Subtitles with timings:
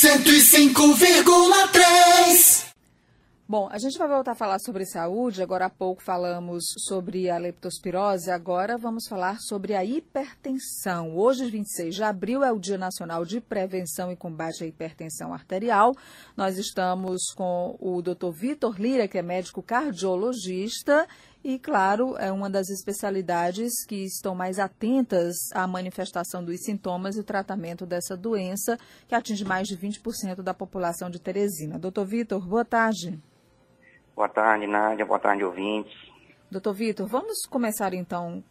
[0.00, 2.68] 105,3
[3.50, 5.42] Bom, a gente vai voltar a falar sobre saúde.
[5.42, 11.16] Agora há pouco falamos sobre a leptospirose, agora vamos falar sobre a hipertensão.
[11.16, 15.94] Hoje, 26 de abril, é o Dia Nacional de Prevenção e Combate à Hipertensão Arterial.
[16.36, 18.30] Nós estamos com o Dr.
[18.30, 21.08] Vitor Lira, que é médico cardiologista
[21.42, 27.20] e, claro, é uma das especialidades que estão mais atentas à manifestação dos sintomas e
[27.20, 28.76] o tratamento dessa doença,
[29.06, 31.78] que atinge mais de 20% da população de Teresina.
[31.78, 33.18] Doutor Vitor, boa tarde.
[34.16, 35.06] Boa tarde, Nádia.
[35.06, 35.94] Boa tarde, ouvintes.
[36.50, 38.42] Doutor Vitor, vamos começar então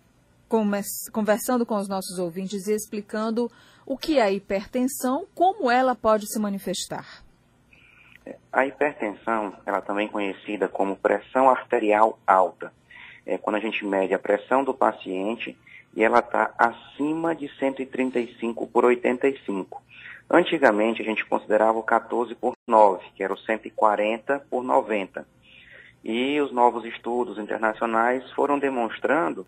[1.12, 3.52] conversando com os nossos ouvintes e explicando
[3.86, 7.24] o que é a hipertensão, como ela pode se manifestar.
[8.52, 12.72] A hipertensão, ela também conhecida como pressão arterial alta.
[13.28, 15.58] É quando a gente mede a pressão do paciente
[15.94, 19.84] e ela está acima de 135 por 85.
[20.30, 25.28] Antigamente a gente considerava o 14 por 9, que era o 140 por 90.
[26.06, 29.46] E os novos estudos internacionais foram demonstrando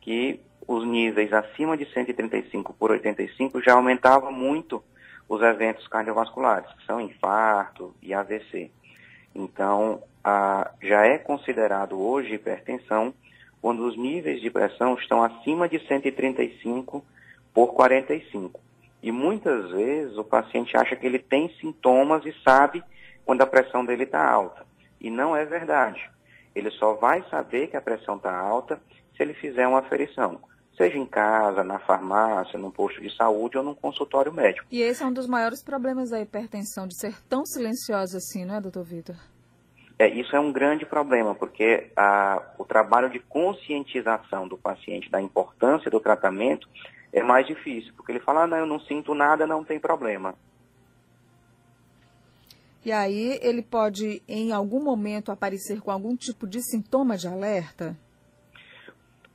[0.00, 4.82] que os níveis acima de 135 por 85 já aumentavam muito
[5.28, 8.70] os eventos cardiovasculares, que são infarto e AVC.
[9.32, 10.02] Então,
[10.92, 13.14] já é considerado hoje hipertensão
[13.62, 17.02] quando os níveis de pressão estão acima de 135
[17.54, 18.60] por 45.
[19.02, 22.84] E muitas vezes o paciente acha que ele tem sintomas e sabe
[23.24, 24.66] quando a pressão dele está alta.
[25.00, 26.10] E não é verdade.
[26.54, 28.78] Ele só vai saber que a pressão está alta
[29.16, 30.42] se ele fizer uma aferição,
[30.76, 34.66] seja em casa, na farmácia, num posto de saúde ou num consultório médico.
[34.70, 38.56] E esse é um dos maiores problemas da hipertensão, de ser tão silenciosa assim, não
[38.56, 39.16] é, doutor Vitor?
[40.02, 45.22] É, isso é um grande problema, porque a, o trabalho de conscientização do paciente da
[45.22, 46.68] importância do tratamento
[47.12, 50.34] é mais difícil, porque ele fala, ah, não, eu não sinto nada, não tem problema.
[52.84, 57.96] E aí ele pode, em algum momento, aparecer com algum tipo de sintoma de alerta?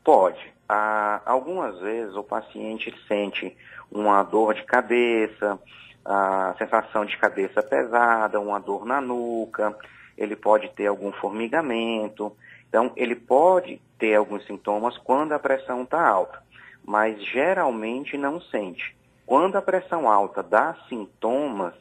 [0.03, 0.53] Pode.
[0.67, 3.55] Ah, algumas vezes o paciente sente
[3.89, 5.57] uma dor de cabeça,
[6.03, 9.73] a sensação de cabeça pesada, uma dor na nuca,
[10.17, 12.35] ele pode ter algum formigamento.
[12.67, 16.41] Então, ele pode ter alguns sintomas quando a pressão está alta,
[16.83, 18.95] mas geralmente não sente.
[19.25, 21.73] Quando a pressão alta dá sintomas,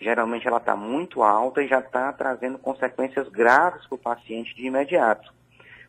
[0.00, 4.66] geralmente ela está muito alta e já está trazendo consequências graves para o paciente de
[4.66, 5.32] imediato.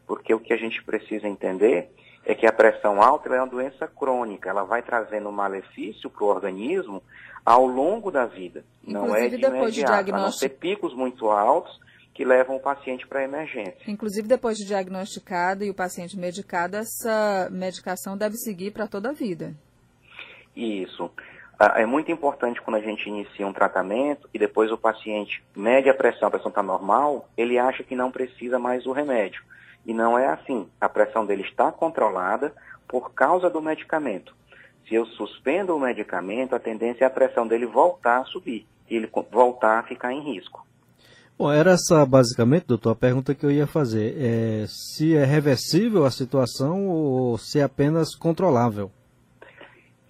[0.05, 1.89] Porque o que a gente precisa entender
[2.27, 6.27] é que a pressão alta é uma doença crônica, ela vai trazendo malefício para o
[6.27, 7.01] organismo
[7.45, 8.65] ao longo da vida.
[8.83, 10.17] Inclusive, não é de depois de imediato, diagnóstico...
[10.17, 11.79] a não ser picos muito altos
[12.13, 13.79] que levam o paciente para a emergência.
[13.87, 19.13] Inclusive, depois de diagnosticado e o paciente medicado, essa medicação deve seguir para toda a
[19.13, 19.53] vida.
[20.53, 21.09] Isso.
[21.57, 25.89] Ah, é muito importante quando a gente inicia um tratamento e depois o paciente mede
[25.89, 29.41] a pressão, a pressão está normal, ele acha que não precisa mais do remédio.
[29.87, 30.69] E não é assim.
[30.79, 32.53] A pressão dele está controlada
[32.87, 34.35] por causa do medicamento.
[34.87, 38.95] Se eu suspendo o medicamento, a tendência é a pressão dele voltar a subir e
[38.95, 40.67] ele voltar a ficar em risco.
[41.37, 44.15] Bom, era essa basicamente, doutor, a pergunta que eu ia fazer.
[44.17, 48.91] É se é reversível a situação ou se é apenas controlável?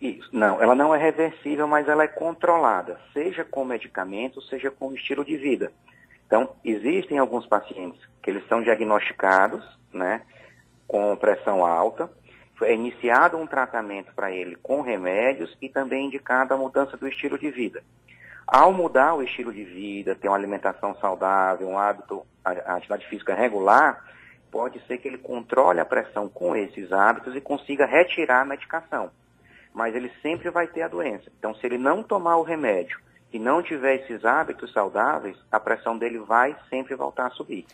[0.01, 0.29] Isso.
[0.31, 5.25] Não, ela não é reversível, mas ela é controlada, seja com medicamento, seja com estilo
[5.25, 5.71] de vida.
[6.27, 10.21] Então, existem alguns pacientes que eles são diagnosticados, né,
[10.87, 12.09] com pressão alta,
[12.61, 17.37] é iniciado um tratamento para ele com remédios e também indicada a mudança do estilo
[17.37, 17.83] de vida.
[18.45, 23.35] Ao mudar o estilo de vida, ter uma alimentação saudável, um hábito, a atividade física
[23.35, 24.05] regular,
[24.51, 29.11] pode ser que ele controle a pressão com esses hábitos e consiga retirar a medicação
[29.77, 31.31] mas ele sempre vai ter a doença.
[31.37, 32.99] Então, se ele não tomar o remédio
[33.31, 37.65] e não tiver esses hábitos saudáveis, a pressão dele vai sempre voltar a subir.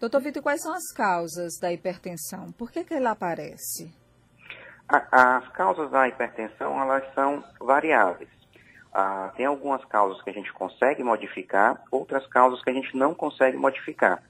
[0.00, 2.52] Doutor Vitor, quais são as causas da hipertensão?
[2.52, 3.92] Por que, que ela aparece?
[4.88, 8.30] A, as causas da hipertensão, elas são variáveis.
[8.92, 13.14] Ah, tem algumas causas que a gente consegue modificar, outras causas que a gente não
[13.14, 14.22] consegue modificar.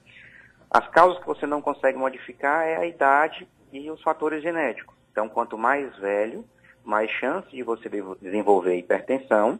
[0.69, 4.95] As causas que você não consegue modificar é a idade e os fatores genéticos.
[5.11, 6.45] Então, quanto mais velho,
[6.83, 7.89] mais chance de você
[8.21, 9.59] desenvolver hipertensão.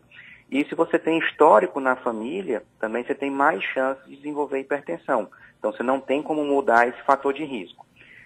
[0.51, 5.29] E se você tem histórico na família, também você tem mais chance de desenvolver hipertensão.
[5.57, 7.85] Então você não tem como mudar esse fator de risco.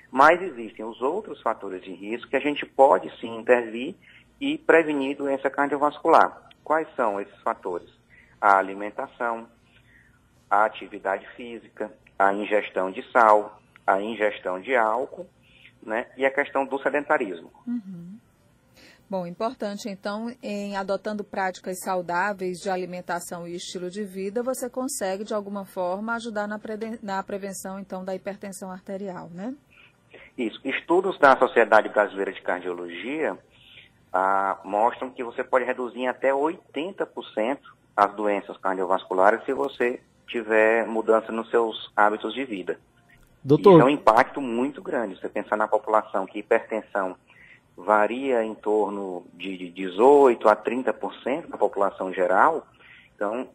[0.10, 3.96] Mas existem os outros fatores de risco que a gente pode sim intervir
[4.40, 6.50] e prevenir doença cardiovascular.
[6.64, 7.90] Quais são esses fatores?
[8.40, 9.48] A alimentação,
[10.50, 15.28] a atividade física, a ingestão de sal, a ingestão de álcool,
[15.82, 16.08] né?
[16.16, 17.52] E a questão do sedentarismo.
[17.68, 18.13] Uhum.
[19.10, 25.24] Bom, importante então, em adotando práticas saudáveis de alimentação e estilo de vida, você consegue
[25.24, 29.54] de alguma forma ajudar na, pre na prevenção então da hipertensão arterial, né?
[30.38, 30.60] Isso.
[30.64, 33.38] Estudos da Sociedade Brasileira de Cardiologia
[34.12, 37.60] ah, mostram que você pode reduzir em até 80%
[37.96, 42.80] as doenças cardiovasculares se você tiver mudança nos seus hábitos de vida.
[43.44, 43.74] Doutor...
[43.74, 45.20] Isso é um impacto muito grande.
[45.20, 47.16] Você pensar na população que hipertensão
[47.76, 52.68] varia em torno de 18% a 30% da população geral.
[53.16, 53.48] Então,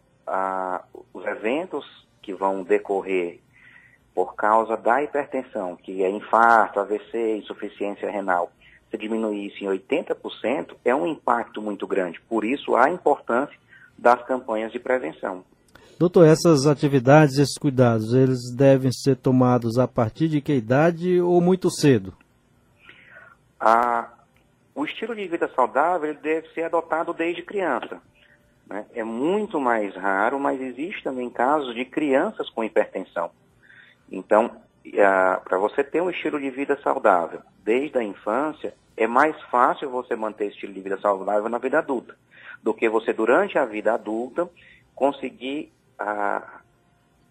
[1.14, 1.84] os eventos
[2.20, 3.40] que vão decorrer
[4.14, 8.50] por causa da hipertensão, que é infarto, AVC, insuficiência renal,
[8.90, 12.20] se diminuísse em 80%, é um impacto muito grande.
[12.28, 13.56] Por isso, a importância
[13.96, 15.44] das campanhas de prevenção.
[15.98, 21.40] Doutor, essas atividades, esses cuidados, eles devem ser tomados a partir de que idade ou
[21.40, 22.12] muito cedo?
[23.58, 24.08] A,
[24.74, 28.00] o estilo de vida saudável deve ser adotado desde criança.
[28.66, 28.86] Né?
[28.94, 33.30] É muito mais raro, mas existe também casos de crianças com hipertensão.
[34.10, 34.50] Então,
[35.44, 40.16] para você ter um estilo de vida saudável desde a infância, é mais fácil você
[40.16, 42.16] manter esse estilo de vida saudável na vida adulta,
[42.62, 44.48] do que você, durante a vida adulta,
[44.94, 45.72] conseguir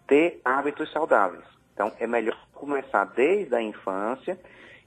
[0.07, 1.43] ter hábitos saudáveis.
[1.77, 4.35] Então, é melhor começar desde a infância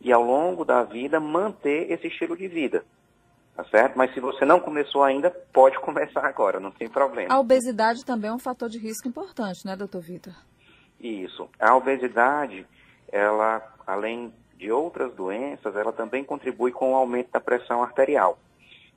[0.00, 2.84] e ao longo da vida manter esse estilo de vida.
[3.54, 3.96] Tá certo?
[3.96, 7.32] Mas se você não começou ainda, pode começar agora, não tem problema.
[7.32, 10.34] A obesidade também é um fator de risco importante, né, doutor Vitor?
[10.98, 11.48] Isso.
[11.60, 12.66] A obesidade,
[13.12, 18.36] ela, além de outras doenças, ela também contribui com o aumento da pressão arterial.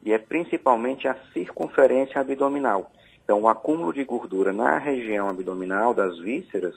[0.02, 2.92] E é principalmente a circunferência abdominal.
[3.24, 6.74] Então, o acúmulo de gordura na região abdominal das vísceras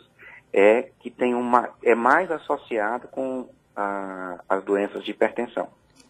[0.52, 5.68] é que tem uma é mais associado com a, as doenças de hipertensão.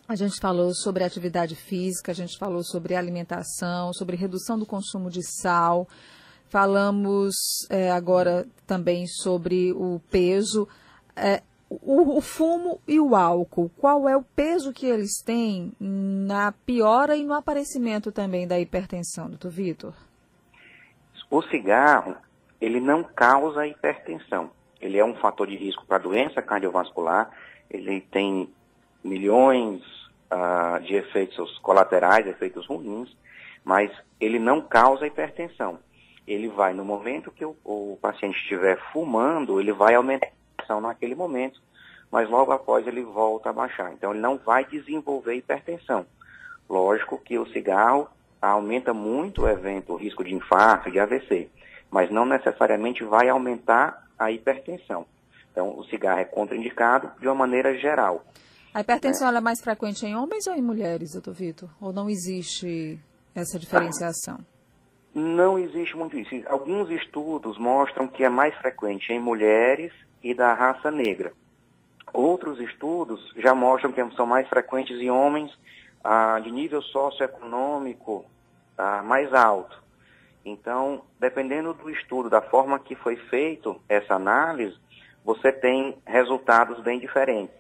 [0.09, 5.11] A gente falou sobre atividade física, a gente falou sobre alimentação, sobre redução do consumo
[5.11, 5.89] de sal.
[6.49, 7.35] Falamos
[7.69, 10.69] é, agora também sobre o peso.
[11.17, 16.53] É, o, o, fumo e o álcool, qual é o peso que eles têm na
[16.53, 19.95] piora e no aparecimento também da hipertensão, doutor Vitor?
[21.29, 22.17] O cigarro,
[22.61, 24.51] ele não causa hipertensão.
[24.81, 27.31] Ele é um fator de risco para doença cardiovascular,
[27.71, 28.53] ele tem
[29.03, 29.83] milhões
[30.31, 33.17] uh, de efeitos colaterais, efeitos ruins,
[33.65, 35.79] mas ele não causa hipertensão.
[36.27, 40.81] Ele vai, no momento que o, o paciente estiver fumando, ele vai aumentar a pressão
[40.81, 41.61] naquele momento,
[42.11, 43.93] mas logo após ele volta a baixar.
[43.93, 46.07] Então ele não vai desenvolver hipertensão.
[46.69, 48.09] Lógico que o cigarro
[48.41, 51.49] aumenta muito o evento, o risco de infarto, de AVC,
[51.91, 55.07] mas não necessariamente vai aumentar a hipertensão.
[55.51, 58.25] Então, o cigarro é contraindicado de uma maneira geral.
[58.75, 59.39] A hipertensão né?
[59.39, 61.71] é mais frequente em homens ou em mulheres, doutor Vitor?
[61.81, 63.01] Ou não existe
[63.35, 64.39] essa diferenciação?
[65.15, 66.31] Não existe muito isso.
[66.47, 71.33] Alguns estudos mostram que é mais frequente em mulheres e da raça negra.
[72.13, 75.51] Outros estudos já mostram que são mais frequentes em homens
[76.05, 78.27] ah, de nível socioeconômico
[78.77, 79.83] ah, mais alto.
[80.47, 84.79] Então, dependendo do estudo, da forma que foi feito essa análise,
[85.25, 87.57] você tem resultados bem diferentes.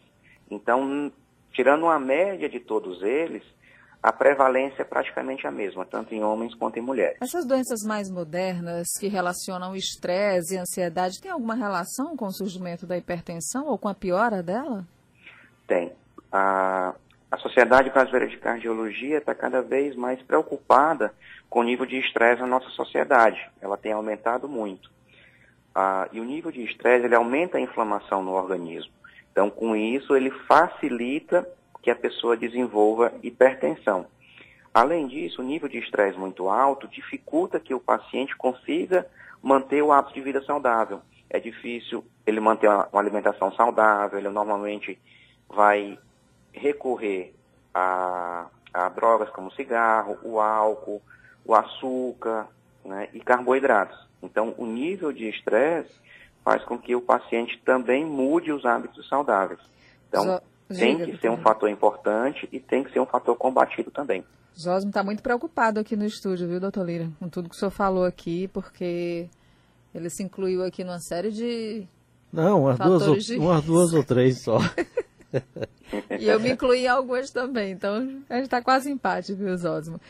[0.48, 1.10] Então,
[1.52, 3.42] tirando uma média de todos eles,
[4.00, 7.18] a prevalência é praticamente a mesma, tanto em homens quanto em mulheres.
[7.20, 12.86] Essas doenças mais modernas que relacionam estresse e ansiedade, tem alguma relação com o surgimento
[12.86, 14.86] da hipertensão ou com a piora dela?
[15.66, 15.92] Tem.
[16.30, 16.85] A
[17.46, 21.14] Sociedade Brasileira de Cardiologia está cada vez mais preocupada
[21.48, 23.40] com o nível de estresse na nossa sociedade.
[23.60, 24.90] Ela tem aumentado muito.
[25.72, 28.90] Ah, e o nível de estresse ele aumenta a inflamação no organismo.
[29.30, 31.48] Então, com isso, ele facilita
[31.80, 34.06] que a pessoa desenvolva hipertensão.
[34.74, 39.06] Além disso, o nível de estresse muito alto dificulta que o paciente consiga
[39.40, 41.00] manter o hábito de vida saudável.
[41.30, 44.98] É difícil ele manter uma, alimentação saudável, ele normalmente
[45.48, 45.96] vai
[46.52, 47.35] recorrer
[47.76, 51.02] a, a drogas como o cigarro, o álcool,
[51.44, 52.46] o açúcar
[52.82, 53.98] né, e carboidratos.
[54.22, 55.92] Então, o nível de estresse
[56.42, 59.60] faz com que o paciente também mude os hábitos saudáveis.
[60.08, 64.24] Então, tem que ser um fator importante e tem que ser um fator combatido também.
[64.56, 67.70] Josmo está muito preocupado aqui no estúdio, viu, doutor Lira, com tudo que o senhor
[67.70, 69.28] falou aqui, porque
[69.94, 71.86] ele se incluiu aqui numa série de.
[72.32, 73.36] Não, umas, duas ou, de...
[73.36, 74.58] umas duas ou três só.
[76.18, 77.94] E eu me incluí em algumas também, então
[78.28, 80.00] a gente está quase empate, viu, Zosmo?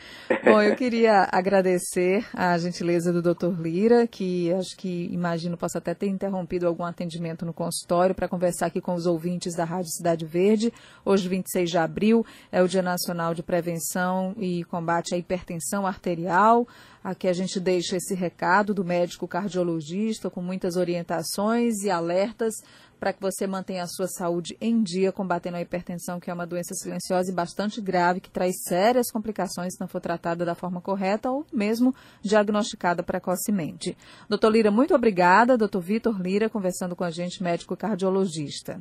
[0.43, 3.59] Bom, eu queria agradecer a gentileza do Dr.
[3.59, 8.67] Lira, que acho que, imagino, possa até ter interrompido algum atendimento no consultório para conversar
[8.67, 10.73] aqui com os ouvintes da Rádio Cidade Verde.
[11.05, 16.67] Hoje, 26 de abril, é o Dia Nacional de Prevenção e Combate à Hipertensão Arterial.
[17.03, 22.55] Aqui a gente deixa esse recado do médico cardiologista com muitas orientações e alertas
[22.99, 26.45] para que você mantenha a sua saúde em dia, combatendo a hipertensão, que é uma
[26.45, 30.81] doença silenciosa e bastante grave, que traz sérias complicações se não for tratada da forma
[30.81, 33.95] correta ou mesmo diagnosticada precocemente.
[34.29, 35.57] Doutor Lira, muito obrigada.
[35.57, 38.79] Doutor Vitor Lira, conversando com a gente, médico cardiologista.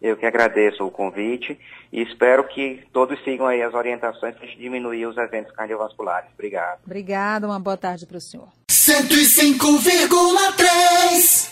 [0.00, 1.56] Eu que agradeço o convite
[1.92, 6.28] e espero que todos sigam aí as orientações para diminuir os eventos cardiovasculares.
[6.34, 6.80] Obrigado.
[6.84, 8.48] Obrigada, uma boa tarde para o senhor.
[8.70, 11.46] 105,3